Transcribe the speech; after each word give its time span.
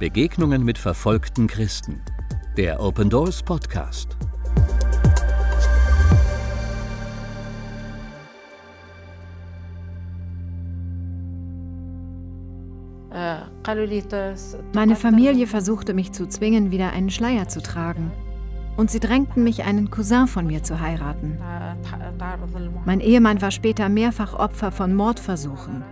Begegnungen 0.00 0.64
mit 0.64 0.78
verfolgten 0.78 1.46
Christen. 1.46 2.00
Der 2.56 2.80
Open 2.80 3.10
Doors 3.10 3.42
Podcast. 3.42 4.16
Meine 14.72 14.96
Familie 14.96 15.46
versuchte 15.46 15.92
mich 15.92 16.12
zu 16.12 16.26
zwingen, 16.26 16.70
wieder 16.70 16.92
einen 16.94 17.10
Schleier 17.10 17.48
zu 17.48 17.60
tragen. 17.60 18.10
Und 18.80 18.90
sie 18.90 18.98
drängten 18.98 19.44
mich, 19.44 19.64
einen 19.64 19.90
Cousin 19.90 20.26
von 20.26 20.46
mir 20.46 20.62
zu 20.62 20.80
heiraten. 20.80 21.38
Mein 22.86 23.00
Ehemann 23.00 23.42
war 23.42 23.50
später 23.50 23.90
mehrfach 23.90 24.32
Opfer 24.32 24.72
von 24.72 24.94
Mordversuchen. 24.94 25.84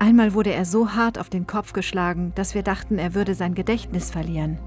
Einmal 0.00 0.34
wurde 0.34 0.52
er 0.52 0.64
so 0.64 0.90
hart 0.90 1.16
auf 1.16 1.30
den 1.30 1.46
Kopf 1.46 1.72
geschlagen, 1.72 2.32
dass 2.34 2.56
wir 2.56 2.64
dachten, 2.64 2.98
er 2.98 3.14
würde 3.14 3.36
sein 3.36 3.54
Gedächtnis 3.54 4.10
verlieren. 4.10 4.58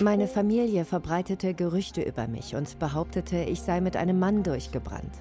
Meine 0.00 0.26
Familie 0.26 0.84
verbreitete 0.84 1.54
Gerüchte 1.54 2.02
über 2.02 2.28
mich 2.28 2.54
und 2.54 2.78
behauptete, 2.78 3.38
ich 3.38 3.62
sei 3.62 3.80
mit 3.80 3.96
einem 3.96 4.18
Mann 4.18 4.42
durchgebrannt. 4.42 5.14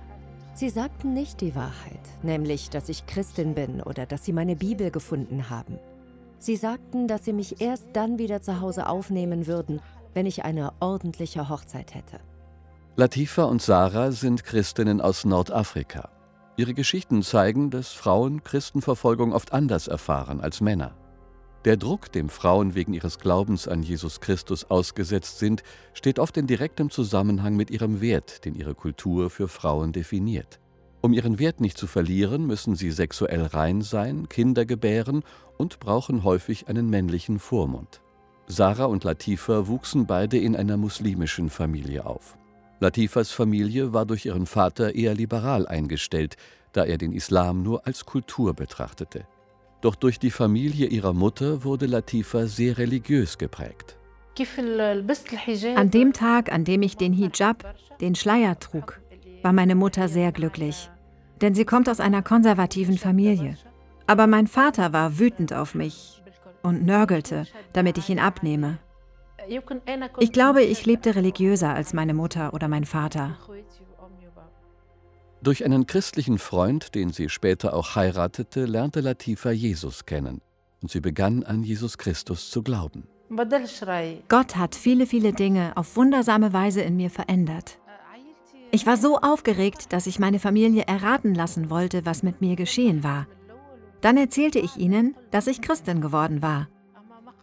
Sie 0.54 0.70
sagten 0.70 1.14
nicht 1.14 1.40
die 1.40 1.56
Wahrheit, 1.56 2.02
nämlich, 2.22 2.70
dass 2.70 2.90
ich 2.90 3.06
Christin 3.06 3.54
bin 3.54 3.82
oder 3.82 4.06
dass 4.06 4.26
sie 4.26 4.34
meine 4.34 4.58
Bibel 4.58 4.92
gefunden 4.92 5.50
haben. 5.50 5.80
Sie 6.38 6.56
sagten, 6.56 7.08
dass 7.08 7.26
sie 7.26 7.34
mich 7.34 7.62
erst 7.62 7.88
dann 7.94 8.18
wieder 8.18 8.42
zu 8.42 8.62
Hause 8.62 8.88
aufnehmen 8.88 9.48
würden, 9.48 9.82
wenn 10.14 10.26
ich 10.26 10.46
eine 10.46 10.74
ordentliche 10.80 11.50
Hochzeit 11.50 11.94
hätte. 11.96 12.20
Latifa 12.96 13.44
und 13.44 13.62
Sarah 13.62 14.12
sind 14.12 14.44
Christinnen 14.44 15.02
aus 15.02 15.26
Nordafrika. 15.26 16.10
Ihre 16.58 16.74
Geschichten 16.74 17.22
zeigen, 17.24 17.70
dass 17.70 17.92
Frauen 17.92 18.44
Christenverfolgung 18.44 19.34
oft 19.34 19.52
anders 19.52 19.88
erfahren 19.88 20.40
als 20.40 20.62
Männer. 20.62 20.96
Der 21.66 21.78
Druck, 21.78 22.12
dem 22.12 22.30
Frauen 22.30 22.76
wegen 22.76 22.94
ihres 22.94 23.20
Glaubens 23.20 23.68
an 23.68 23.82
Jesus 23.82 24.22
Christus 24.22 24.66
ausgesetzt 24.66 25.40
sind, 25.40 25.64
steht 25.94 26.20
oft 26.20 26.38
in 26.38 26.48
direktem 26.48 26.90
Zusammenhang 26.92 27.56
mit 27.56 27.72
ihrem 27.72 28.02
Wert, 28.02 28.46
den 28.46 28.56
ihre 28.56 28.76
Kultur 28.76 29.30
für 29.30 29.48
Frauen 29.48 29.92
definiert. 29.92 30.60
Um 31.06 31.14
ihren 31.14 31.38
Wert 31.38 31.62
nicht 31.62 31.78
zu 31.78 31.86
verlieren, 31.86 32.48
müssen 32.48 32.76
sie 32.76 32.90
sexuell 32.90 33.44
rein 33.44 33.82
sein, 33.82 34.28
Kinder 34.28 34.66
gebären 34.66 35.22
und 35.56 35.80
brauchen 35.80 36.24
häufig 36.24 36.68
einen 36.68 36.90
männlichen 36.90 37.38
Vormund. 37.38 38.02
Sarah 38.48 38.86
und 38.86 39.04
Latifa 39.04 39.68
wuchsen 39.68 40.08
beide 40.08 40.40
in 40.40 40.56
einer 40.56 40.78
muslimischen 40.78 41.52
Familie 41.52 42.08
auf. 42.08 42.36
Latifas 42.80 43.30
Familie 43.30 43.94
war 43.94 44.08
durch 44.08 44.26
ihren 44.26 44.48
Vater 44.48 44.96
eher 44.96 45.14
liberal 45.14 45.68
eingestellt, 45.68 46.38
da 46.72 46.86
er 46.86 46.98
den 46.98 47.12
Islam 47.12 47.62
nur 47.62 47.86
als 47.86 48.08
Kultur 48.08 48.56
betrachtete. 48.56 49.28
Doch 49.82 49.94
durch 49.94 50.18
die 50.18 50.32
Familie 50.32 50.88
ihrer 50.88 51.14
Mutter 51.14 51.64
wurde 51.64 51.86
Latifa 51.86 52.48
sehr 52.48 52.80
religiös 52.80 53.38
geprägt. 53.38 53.96
An 55.76 55.92
dem 55.92 56.14
Tag, 56.14 56.52
an 56.52 56.64
dem 56.64 56.82
ich 56.82 56.98
den 56.98 57.14
Hijab, 57.14 57.76
den 58.02 58.16
Schleier 58.16 58.58
trug, 58.58 59.00
war 59.44 59.54
meine 59.54 59.76
Mutter 59.76 60.08
sehr 60.08 60.32
glücklich. 60.32 60.90
Denn 61.42 61.56
sie 61.56 61.66
kommt 61.66 61.90
aus 61.90 62.00
einer 62.00 62.22
konservativen 62.22 62.98
Familie. 62.98 63.58
Aber 64.08 64.28
mein 64.28 64.48
Vater 64.48 64.94
war 64.94 65.20
wütend 65.20 65.54
auf 65.54 65.76
mich 65.76 66.22
und 66.64 66.86
nörgelte, 66.86 67.46
damit 67.74 67.98
ich 67.98 68.10
ihn 68.10 68.20
abnehme. 68.20 68.80
Ich 70.20 70.32
glaube, 70.32 70.64
ich 70.64 70.86
lebte 70.86 71.16
religiöser 71.16 71.74
als 71.74 71.94
meine 71.94 72.14
Mutter 72.14 72.54
oder 72.54 72.68
mein 72.68 72.86
Vater. 72.86 73.38
Durch 75.42 75.64
einen 75.64 75.86
christlichen 75.86 76.40
Freund, 76.40 76.96
den 76.96 77.12
sie 77.12 77.30
später 77.30 77.76
auch 77.76 77.96
heiratete, 77.96 78.66
lernte 78.66 79.02
Latifa 79.02 79.52
Jesus 79.52 80.06
kennen 80.06 80.42
und 80.82 80.90
sie 80.90 81.02
begann 81.02 81.44
an 81.44 81.64
Jesus 81.64 81.98
Christus 81.98 82.50
zu 82.50 82.64
glauben. 82.64 83.08
Gott 84.30 84.56
hat 84.56 84.76
viele, 84.76 85.06
viele 85.06 85.34
Dinge 85.34 85.74
auf 85.76 85.96
wundersame 85.96 86.54
Weise 86.54 86.82
in 86.82 86.96
mir 86.96 87.10
verändert. 87.10 87.80
Ich 88.76 88.86
war 88.86 88.98
so 88.98 89.20
aufgeregt, 89.20 89.94
dass 89.94 90.06
ich 90.06 90.20
meine 90.20 90.38
Familie 90.38 90.84
erraten 90.86 91.34
lassen 91.34 91.70
wollte, 91.70 92.06
was 92.06 92.24
mit 92.24 92.42
mir 92.42 92.58
geschehen 92.58 93.06
war. 93.06 93.26
Dann 94.02 94.18
erzählte 94.18 94.60
ich 94.60 94.76
ihnen, 94.76 95.16
dass 95.32 95.48
ich 95.48 95.62
Christin 95.62 96.02
geworden 96.02 96.42
war. 96.42 96.68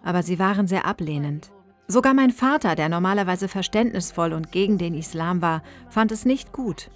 Aber 0.04 0.22
sie 0.22 0.38
waren 0.38 0.66
sehr 0.66 0.84
ablehnend. 0.84 1.50
Sogar 1.88 2.12
mein 2.12 2.32
Vater, 2.32 2.74
der 2.74 2.90
normalerweise 2.90 3.48
verständnisvoll 3.48 4.34
und 4.34 4.52
gegen 4.52 4.76
den 4.76 4.92
Islam 4.92 5.40
war, 5.40 5.62
fand 5.88 6.12
es 6.12 6.26
nicht 6.26 6.52
gut. 6.52 6.90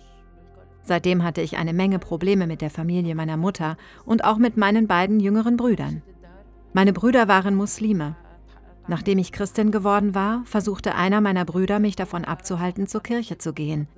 Seitdem 0.83 1.25
hatte 1.25 1.41
ich 1.41 1.57
eine 1.57 1.73
Menge 1.73 1.99
Probleme 1.99 2.47
mit 2.47 2.61
der 2.61 2.69
Familie 2.69 3.15
meiner 3.15 3.39
Mutter 3.39 3.79
und 4.05 4.23
auch 4.25 4.37
mit 4.37 4.59
meinen 4.59 4.87
beiden 4.87 5.19
jüngeren 5.19 5.57
Brüdern. 5.57 6.03
Meine 6.75 6.93
Brüder 6.93 7.27
waren 7.27 7.55
Muslime. 7.55 8.17
Nachdem 8.87 9.17
ich 9.17 9.33
Christin 9.33 9.71
geworden 9.71 10.15
war, 10.15 10.43
versuchte 10.45 10.95
einer 10.95 11.23
meiner 11.23 11.47
Brüder, 11.47 11.79
mich 11.79 11.97
davon 11.97 12.27
abzuhalten, 12.27 12.87
zur 12.87 13.03
Kirche 13.03 13.39
zu 13.39 13.55
gehen. 13.55 13.89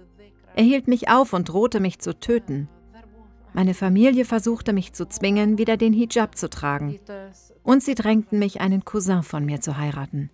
Er 0.54 0.64
hielt 0.64 0.88
mich 0.88 1.09
auf 1.09 1.32
und 1.32 1.48
drohte 1.48 1.81
mich 1.81 1.98
zu 1.98 2.19
töten. 2.19 2.69
Meine 3.54 3.75
Familie 3.75 4.25
versuchte 4.25 4.72
mich 4.72 4.92
zu 4.92 5.09
zwingen, 5.09 5.59
wieder 5.59 5.76
den 5.76 5.92
Hijab 5.92 6.36
zu 6.36 6.50
tragen. 6.50 6.98
Und 7.62 7.82
sie 7.82 7.94
drängten 7.94 8.38
mich, 8.38 8.60
einen 8.60 8.84
Cousin 8.84 9.22
von 9.22 9.44
mir 9.44 9.60
zu 9.60 9.76
heiraten. 9.76 10.31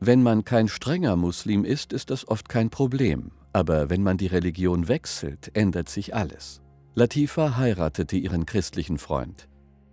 Wenn 0.00 0.22
man 0.22 0.44
kein 0.44 0.68
strenger 0.68 1.16
Muslim 1.16 1.64
ist, 1.64 1.92
ist 1.92 2.10
das 2.10 2.28
oft 2.28 2.48
kein 2.48 2.70
Problem. 2.70 3.30
Aber 3.52 3.88
wenn 3.88 4.02
man 4.02 4.18
die 4.18 4.26
Religion 4.26 4.88
wechselt, 4.88 5.50
ändert 5.54 5.88
sich 5.88 6.14
alles. 6.14 6.60
Latifa 6.94 7.56
heiratete 7.56 8.16
ihren 8.16 8.44
christlichen 8.44 8.98
Freund. 8.98 9.48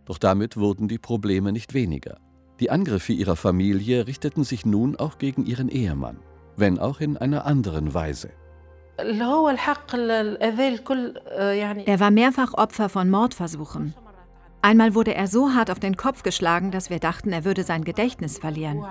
Doch 0.06 0.18
damit 0.18 0.58
wurden 0.58 0.88
die 0.88 0.98
Probleme 0.98 1.54
nicht 1.54 1.74
weniger. 1.74 2.20
Die 2.60 2.70
Angriffe 2.70 3.14
ihrer 3.14 3.36
Familie 3.36 4.08
richteten 4.08 4.44
sich 4.44 4.66
nun 4.66 4.96
auch 4.98 5.18
gegen 5.18 5.46
ihren 5.46 5.70
Ehemann, 5.70 6.20
wenn 6.58 6.80
auch 6.80 7.00
in 7.00 7.18
einer 7.18 7.46
anderen 7.46 7.94
Weise. 7.94 8.30
Er 11.86 12.00
war 12.00 12.12
mehrfach 12.12 12.54
Opfer 12.54 12.90
von 12.90 13.10
Mordversuchen. 13.10 13.94
Einmal 14.62 14.96
wurde 14.96 15.14
er 15.14 15.28
so 15.28 15.54
hart 15.54 15.70
auf 15.72 15.80
den 15.80 15.98
Kopf 15.98 16.24
geschlagen, 16.24 16.72
dass 16.72 16.90
wir 16.90 17.00
dachten, 17.00 17.34
er 17.34 17.44
würde 17.44 17.64
sein 17.64 17.84
Gedächtnis 17.84 18.38
verlieren. 18.38 18.84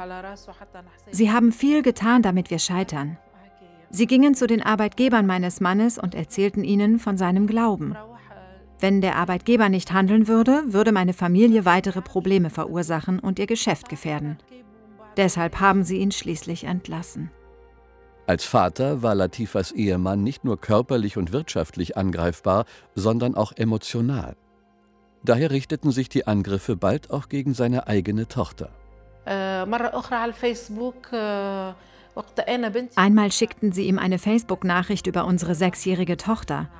Sie 1.11 1.33
haben 1.33 1.51
viel 1.51 1.83
getan, 1.83 2.21
damit 2.23 2.51
wir 2.51 2.59
scheitern. 2.59 3.17
Sie 3.89 4.07
gingen 4.07 4.35
zu 4.35 4.47
den 4.47 4.63
Arbeitgebern 4.63 5.27
meines 5.27 5.61
Mannes 5.61 5.99
und 5.99 6.15
erzählten 6.15 6.65
ihnen 6.65 6.99
von 6.99 7.17
seinem 7.17 7.47
Glauben. 7.47 7.97
Wenn 8.81 9.01
der 9.01 9.17
Arbeitgeber 9.17 9.69
nicht 9.69 9.93
handeln 9.93 10.27
würde, 10.29 10.63
würde 10.67 10.93
meine 10.93 11.13
Familie 11.13 11.65
weitere 11.65 12.03
Probleme 12.03 12.51
verursachen 12.51 13.19
und 13.19 13.39
ihr 13.39 13.47
Geschäft 13.47 13.89
gefährden. 13.89 14.39
Deshalb 15.17 15.61
haben 15.61 15.85
sie 15.85 15.99
ihn 15.99 16.11
schließlich 16.11 16.65
entlassen. 16.65 17.31
Als 18.33 18.47
Vater 18.47 19.03
war 19.03 19.15
Latifas 19.15 19.73
Ehemann 19.73 20.23
nicht 20.23 20.43
nur 20.43 20.59
körperlich 20.59 21.19
und 21.19 21.33
wirtschaftlich 21.33 21.99
angreifbar, 21.99 22.65
sondern 22.95 23.35
auch 23.35 23.53
emotional. 23.53 24.37
Daher 25.23 25.51
richteten 25.51 25.91
sich 25.91 26.09
die 26.09 26.27
Angriffe 26.27 26.75
bald 26.75 27.11
auch 27.11 27.29
gegen 27.29 27.53
seine 27.53 27.89
eigene 27.89 28.29
Tochter. 28.29 28.71
Äh, 29.27 29.67
Einmal 32.97 33.33
schickten 33.33 33.73
sie 33.73 33.87
ihm 33.87 33.99
eine 33.99 34.19
Facebook-Nachricht 34.19 35.07
über 35.07 35.27
unsere 35.27 35.55
sechsjährige 35.55 36.17
Tochter. 36.17 36.71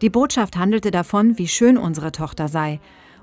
Die 0.00 0.10
Botschaft 0.10 0.56
handelte 0.56 0.90
davon, 0.90 1.36
wie 1.36 1.48
schön 1.48 1.76
unsere 1.76 2.10
Tochter 2.10 2.48
sei 2.48 2.80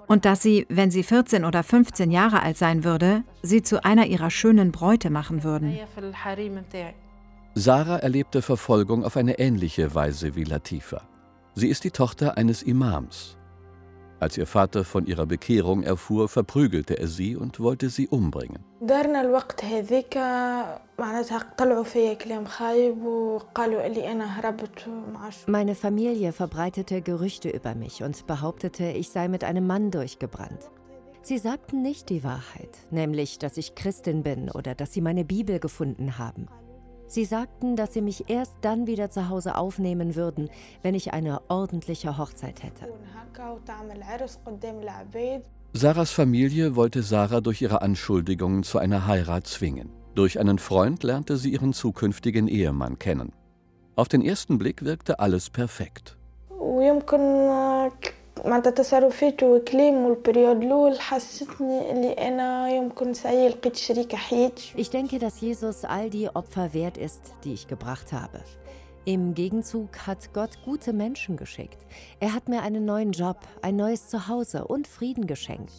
und 0.07 0.25
dass 0.25 0.41
sie, 0.41 0.66
wenn 0.69 0.91
sie 0.91 1.03
14 1.03 1.45
oder 1.45 1.63
15 1.63 2.11
Jahre 2.11 2.41
alt 2.41 2.57
sein 2.57 2.83
würde, 2.83 3.23
sie 3.41 3.61
zu 3.61 3.83
einer 3.83 4.05
ihrer 4.07 4.29
schönen 4.29 4.71
Bräute 4.71 5.09
machen 5.09 5.43
würden. 5.43 5.77
Sarah 7.55 7.97
erlebte 7.97 8.41
Verfolgung 8.41 9.05
auf 9.05 9.15
eine 9.15 9.39
ähnliche 9.39 9.95
Weise 9.95 10.35
wie 10.35 10.44
Latifa. 10.44 11.01
Sie 11.53 11.69
ist 11.69 11.85
die 11.85 11.91
Tochter 11.91 12.38
eines 12.38 12.63
Imams. 12.63 13.38
Als 14.19 14.38
ihr 14.38 14.47
Vater 14.47 14.85
von 14.85 15.06
ihrer 15.06 15.25
Bekehrung 15.25 15.83
erfuhr, 15.83 16.29
verprügelte 16.29 16.97
er 16.97 17.07
sie 17.07 17.35
und 17.35 17.59
wollte 17.59 17.89
sie 17.89 18.07
umbringen. 18.07 18.63
Meine 25.47 25.75
Familie 25.75 26.33
verbreitete 26.33 27.01
Gerüchte 27.01 27.50
über 27.50 27.75
mich 27.75 28.03
und 28.03 28.27
behauptete, 28.27 28.85
ich 28.85 29.09
sei 29.09 29.27
mit 29.27 29.44
einem 29.44 29.67
Mann 29.67 29.91
durchgebrannt. 29.91 30.69
Sie 31.21 31.38
sagten 31.39 31.81
nicht 31.81 32.09
die 32.09 32.23
Wahrheit, 32.23 32.69
nämlich, 32.91 33.39
dass 33.39 33.57
ich 33.57 33.75
Christin 33.75 34.23
bin 34.23 34.50
oder 34.51 34.75
dass 34.75 34.94
sie 34.94 35.01
meine 35.01 35.25
Bibel 35.25 35.59
gefunden 35.59 36.19
haben. 36.19 36.47
Sie 37.07 37.25
sagten, 37.25 37.75
dass 37.75 37.94
sie 37.94 38.02
mich 38.02 38.30
erst 38.30 38.56
dann 38.62 38.88
wieder 38.88 39.10
zu 39.10 39.30
Hause 39.30 39.57
aufnehmen 39.57 40.16
würden, 40.16 40.50
wenn 40.81 40.96
ich 40.96 41.13
eine 41.13 41.42
ordentliche 41.50 42.18
Hochzeit 42.18 42.63
hätte. 42.63 42.88
Sarahs 45.74 46.12
Familie 46.12 46.75
wollte 46.75 47.04
Sarah 47.04 47.42
durch 47.42 47.62
ihre 47.62 47.81
Anschuldigungen 47.81 48.63
zu 48.63 48.80
einer 48.80 49.07
Heirat 49.07 49.46
zwingen. 49.46 49.90
Durch 50.16 50.40
einen 50.40 50.57
Freund 50.57 51.04
lernte 51.04 51.36
sie 51.36 51.52
ihren 51.52 51.74
zukünftigen 51.74 52.48
Ehemann 52.48 52.98
kennen. 52.98 53.34
Auf 53.96 54.07
den 54.07 54.22
ersten 54.22 54.57
Blick 54.57 54.84
wirkte 54.86 55.19
alles 55.19 55.50
perfekt. 55.50 56.18
معناتها 58.44 58.70
تصرفاته 58.70 59.46
وكلامه 59.46 60.08
البريود 60.08 60.62
الاول 60.62 61.00
حسيتني 61.00 61.90
اللي 61.93 62.12
انا 62.12 62.69
يمكن 62.69 63.14
سعي 63.14 63.49
لقيت 63.49 63.76
شريك 63.76 64.14
حياتي 64.14 64.72
Ich 64.76 64.90
denke, 64.90 65.19
dass 65.19 65.40
Jesus 65.40 65.84
all 65.84 66.11
die 66.11 66.28
Opfer 66.28 66.72
wert 66.75 66.96
ist, 66.96 67.34
die 67.44 67.52
ich 67.52 67.67
gebracht 67.67 68.12
habe. 68.12 68.40
Im 69.05 69.34
Gegenzug 69.34 70.06
hat 70.06 70.32
Gott 70.34 70.58
gute 70.64 70.93
Menschen 70.93 71.37
geschickt. 71.37 71.78
Er 72.20 72.34
hat 72.34 72.49
mir 72.49 72.62
einen 72.62 72.84
neuen 72.84 73.12
Job, 73.12 73.38
ein 73.62 73.76
neues 73.76 74.08
Zuhause 74.08 74.67
und 74.67 74.87
Frieden 74.87 75.26
geschenkt. 75.26 75.72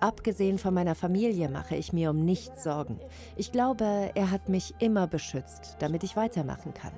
Abgesehen 0.00 0.58
von 0.58 0.72
meiner 0.74 0.94
Familie 0.94 1.48
mache 1.48 1.76
ich 1.76 1.92
mir 1.92 2.10
um 2.10 2.24
nichts 2.24 2.64
Sorgen. 2.64 2.98
Ich 3.36 3.52
glaube, 3.52 4.10
er 4.14 4.30
hat 4.30 4.48
mich 4.48 4.74
immer 4.78 5.06
beschützt, 5.06 5.76
damit 5.80 6.02
ich 6.02 6.16
weitermachen 6.16 6.72
kann. 6.74 6.92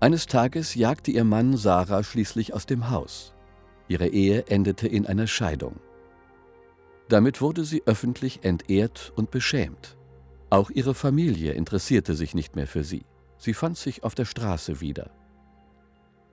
eines 0.00 0.26
Tages 0.26 0.74
jagte 0.74 1.10
ihr 1.10 1.24
Mann 1.24 1.56
Sarah 1.56 2.02
schließlich 2.02 2.54
aus 2.54 2.66
dem 2.66 2.90
Haus. 2.90 3.34
Ihre 3.88 4.08
Ehe 4.08 4.46
endete 4.46 4.88
in 4.88 5.06
einer 5.06 5.26
Scheidung. 5.26 5.80
Damit 7.08 7.40
wurde 7.40 7.64
sie 7.64 7.82
öffentlich 7.86 8.44
entehrt 8.44 9.12
und 9.16 9.30
beschämt. 9.30 9.96
Auch 10.48 10.70
ihre 10.70 10.94
Familie 10.94 11.52
interessierte 11.52 12.14
sich 12.14 12.34
nicht 12.34 12.56
mehr 12.56 12.66
für 12.66 12.84
sie. 12.84 13.04
Sie 13.36 13.54
fand 13.54 13.76
sich 13.78 14.04
auf 14.04 14.14
der 14.14 14.24
Straße 14.24 14.80
wieder. 14.80 15.10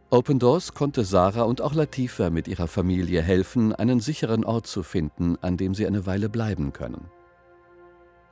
Open 0.09 0.39
Doors 0.39 0.73
konnte 0.73 1.03
Sarah 1.03 1.43
und 1.43 1.61
auch 1.61 1.73
Latifa 1.73 2.29
mit 2.29 2.47
ihrer 2.47 2.67
Familie 2.67 3.21
helfen, 3.21 3.73
einen 3.73 3.99
sicheren 3.99 4.45
Ort 4.45 4.65
zu 4.65 4.81
finden, 4.81 5.37
an 5.41 5.57
dem 5.57 5.75
sie 5.75 5.85
eine 5.85 6.05
Weile 6.05 6.29
bleiben 6.29 6.71
können. 6.71 7.09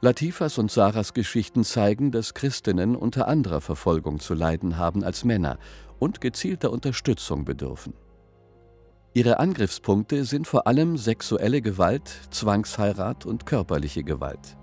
Latifas 0.02 0.58
und 0.58 0.72
Sarahs 0.72 1.14
Geschichten 1.14 1.64
zeigen, 1.64 2.12
dass 2.12 2.34
Christinnen 2.34 2.96
unter 2.96 3.28
anderer 3.28 3.62
Verfolgung 3.62 4.20
zu 4.20 4.34
leiden 4.34 4.78
haben 4.78 5.04
als 5.04 5.24
Männer 5.24 5.58
und 6.00 6.22
gezielter 6.22 6.72
Unterstützung 6.72 7.46
bedürfen. 7.46 7.94
Ihre 9.14 9.40
Angriffspunkte 9.40 10.26
sind 10.26 10.46
vor 10.46 10.68
allem 10.68 10.98
sexuelle 10.98 11.62
Gewalt, 11.62 12.12
Zwangsheirat 12.32 13.26
und 13.26 13.46
körperliche 13.46 14.04
Gewalt. 14.04 14.58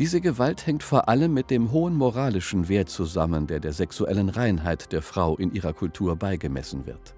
Diese 0.00 0.20
Gewalt 0.20 0.66
hängt 0.66 0.82
vor 0.82 1.08
allem 1.08 1.32
mit 1.32 1.50
dem 1.50 1.70
hohen 1.70 1.94
moralischen 1.94 2.68
Wert 2.68 2.88
zusammen, 2.88 3.46
der 3.46 3.60
der 3.60 3.72
sexuellen 3.72 4.28
Reinheit 4.28 4.90
der 4.90 5.02
Frau 5.02 5.36
in 5.36 5.52
ihrer 5.52 5.72
Kultur 5.72 6.16
beigemessen 6.16 6.84
wird. 6.84 7.14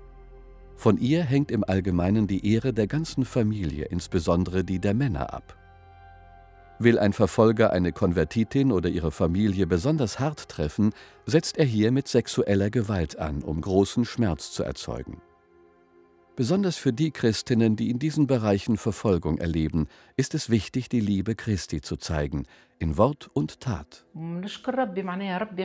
Von 0.75 0.99
ihr 0.99 1.25
hängt 1.25 1.51
im 1.51 1.65
Allgemeinen 1.65 2.27
die 2.27 2.47
Ehre 2.53 2.75
der 2.75 2.87
ganzen 2.87 3.25
Familie, 3.25 3.87
insbesondere 3.87 4.63
die 4.63 4.79
der 4.79 4.93
Männer, 4.93 5.33
ab. 5.33 5.57
Will 6.79 6.99
ein 6.99 7.13
Verfolger 7.13 7.73
eine 7.73 7.93
Konvertitin 7.93 8.71
oder 8.71 8.91
ihre 8.91 9.11
Familie 9.11 9.67
besonders 9.67 10.21
hart 10.21 10.49
treffen, 10.49 10.93
setzt 11.25 11.57
er 11.57 11.65
hier 11.65 11.91
mit 11.91 12.07
sexueller 12.07 12.71
Gewalt 12.71 13.19
an, 13.19 13.43
um 13.43 13.61
großen 13.61 14.05
Schmerz 14.05 14.53
zu 14.53 14.63
erzeugen. 14.63 15.23
Besonders 16.37 16.77
für 16.77 16.93
die 16.93 17.13
Christinnen, 17.13 17.77
die 17.77 17.89
in 17.89 17.99
diesen 17.99 18.27
Bereichen 18.27 18.77
Verfolgung 18.77 19.39
erleben, 19.39 19.89
ist 20.19 20.35
es 20.35 20.51
wichtig, 20.51 20.91
die 20.91 21.01
Liebe 21.01 21.35
Christi 21.35 21.81
zu 21.81 21.97
zeigen, 21.97 22.45
in 22.79 22.99
Wort 22.99 23.31
und 23.33 23.61
Tat. 23.61 24.05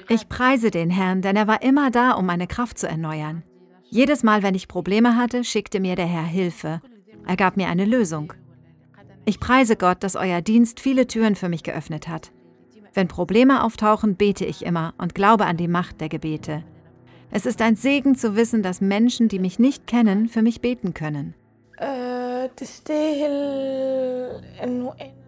Ich 0.07 0.29
preise 0.29 0.71
den 0.71 0.89
Herrn, 0.89 1.21
denn 1.21 1.35
er 1.35 1.47
war 1.47 1.61
immer 1.61 1.91
da, 1.91 2.11
um 2.11 2.25
meine 2.25 2.47
Kraft 2.47 2.79
zu 2.79 2.87
erneuern. 2.87 3.43
Jedes 3.83 4.23
Mal, 4.23 4.43
wenn 4.43 4.55
ich 4.55 4.69
Probleme 4.69 5.17
hatte, 5.17 5.43
schickte 5.43 5.81
mir 5.81 5.97
der 5.97 6.05
Herr 6.05 6.23
Hilfe. 6.23 6.81
Er 7.27 7.35
gab 7.35 7.57
mir 7.57 7.67
eine 7.67 7.83
Lösung. 7.83 8.31
Ich 9.25 9.39
preise 9.39 9.75
Gott, 9.75 10.03
dass 10.03 10.15
euer 10.15 10.41
Dienst 10.41 10.79
viele 10.79 11.05
Türen 11.07 11.35
für 11.35 11.49
mich 11.49 11.63
geöffnet 11.63 12.07
hat. 12.07 12.31
Wenn 12.93 13.07
Probleme 13.07 13.63
auftauchen, 13.63 14.15
bete 14.15 14.45
ich 14.45 14.65
immer 14.65 14.93
und 14.97 15.15
glaube 15.15 15.45
an 15.45 15.57
die 15.57 15.67
Macht 15.67 16.01
der 16.01 16.09
Gebete. 16.09 16.63
Es 17.29 17.45
ist 17.45 17.61
ein 17.61 17.75
Segen 17.75 18.15
zu 18.15 18.35
wissen, 18.35 18.63
dass 18.63 18.81
Menschen, 18.81 19.29
die 19.29 19.39
mich 19.39 19.59
nicht 19.59 19.87
kennen, 19.87 20.27
für 20.27 20.41
mich 20.41 20.59
beten 20.59 20.93
können. 20.93 21.33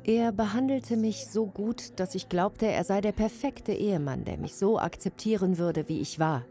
Er 0.05 0.31
behandelte 0.33 0.97
mich 0.97 1.27
so 1.27 1.45
gut, 1.45 1.97
dass 1.99 2.15
ich 2.15 2.27
glaubte, 2.27 2.65
er 2.65 2.83
sei 2.83 2.99
der 2.99 3.13
perfekte 3.13 3.71
Ehemann, 3.71 4.25
der 4.25 4.37
mich 4.37 4.55
so 4.55 4.77
akzeptieren 4.77 5.57
würde, 5.57 5.87
wie 5.87 6.01
ich 6.01 6.19
war. 6.19 6.43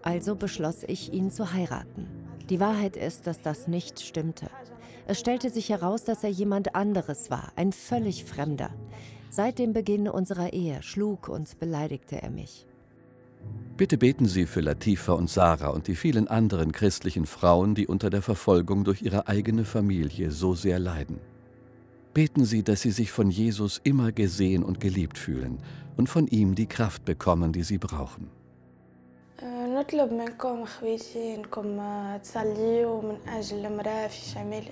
Also 0.00 0.36
beschloss 0.36 0.84
ich, 0.84 1.12
ihn 1.12 1.30
zu 1.30 1.52
heiraten. 1.52 2.06
Die 2.48 2.60
Wahrheit 2.60 2.96
ist, 2.96 3.26
dass 3.26 3.42
das 3.42 3.68
nicht 3.68 4.00
stimmte. 4.00 4.46
Es 5.06 5.20
stellte 5.20 5.50
sich 5.50 5.68
heraus, 5.68 6.04
dass 6.04 6.24
er 6.24 6.30
jemand 6.30 6.74
anderes 6.74 7.30
war, 7.30 7.52
ein 7.56 7.72
völlig 7.72 8.24
Fremder. 8.24 8.70
Seit 9.28 9.58
dem 9.58 9.72
Beginn 9.72 10.08
unserer 10.08 10.52
Ehe 10.52 10.82
schlug 10.82 11.28
und 11.28 11.58
beleidigte 11.58 12.22
er 12.22 12.30
mich. 12.30 12.66
Bitte 13.76 13.98
beten 13.98 14.26
Sie 14.26 14.46
für 14.46 14.60
Latifa 14.60 15.12
und 15.12 15.28
Sarah 15.28 15.68
und 15.68 15.88
die 15.88 15.96
vielen 15.96 16.28
anderen 16.28 16.72
christlichen 16.72 17.26
Frauen, 17.26 17.74
die 17.74 17.86
unter 17.86 18.08
der 18.08 18.22
Verfolgung 18.22 18.84
durch 18.84 19.02
ihre 19.02 19.26
eigene 19.26 19.64
Familie 19.64 20.30
so 20.30 20.54
sehr 20.54 20.78
leiden. 20.78 21.18
Beten 22.14 22.44
Sie, 22.44 22.62
dass 22.62 22.82
sie 22.82 22.92
sich 22.92 23.10
von 23.10 23.30
Jesus 23.30 23.80
immer 23.82 24.12
gesehen 24.12 24.62
und 24.62 24.78
geliebt 24.78 25.18
fühlen 25.18 25.58
und 25.96 26.08
von 26.08 26.28
ihm 26.28 26.54
die 26.54 26.68
Kraft 26.68 27.04
bekommen, 27.04 27.52
die 27.52 27.64
sie 27.64 27.78
brauchen. 27.78 28.30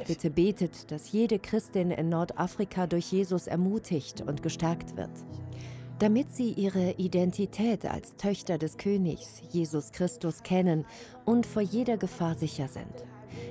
Bitte 0.07 0.31
betet, 0.31 0.91
dass 0.91 1.13
jede 1.13 1.39
Christin 1.39 1.91
in 1.91 2.09
Nordafrika 2.09 2.87
durch 2.87 3.13
Jesus 3.13 3.47
ermutigt 3.47 4.23
und 4.23 4.43
gestärkt 4.43 4.97
wird, 4.97 5.11
damit 5.99 6.33
sie 6.35 6.53
ihre 6.53 6.93
Identität 6.93 7.85
als 7.85 8.17
Töchter 8.17 8.57
des 8.59 8.79
Königs, 8.79 9.43
Jesus 9.51 9.93
Christus, 9.93 10.43
kennen 10.43 10.87
und 11.25 11.47
vor 11.47 11.63
jeder 11.63 11.99
Gefahr 11.99 12.35
sicher 12.35 12.69
sind. 12.69 13.05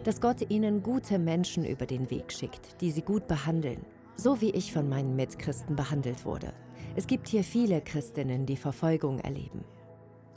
Dass 0.03 0.19
Gott 0.19 0.49
ihnen 0.49 0.81
gute 0.81 1.19
Menschen 1.19 1.63
über 1.63 1.85
den 1.85 2.09
Weg 2.09 2.31
schickt, 2.31 2.81
die 2.81 2.91
sie 2.91 3.01
gut 3.03 3.27
behandeln, 3.27 3.85
so 4.15 4.41
wie 4.41 4.51
ich 4.51 4.73
von 4.73 4.89
meinen 4.89 5.15
Mitchristen 5.15 5.75
behandelt 5.75 6.25
wurde. 6.25 6.53
Es 6.95 7.07
gibt 7.07 7.27
hier 7.27 7.43
viele 7.43 7.81
Christinnen, 7.81 8.45
die 8.45 8.57
Verfolgung 8.57 9.19
erleben. 9.19 9.63